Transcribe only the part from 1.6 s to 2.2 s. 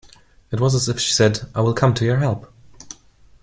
will come to your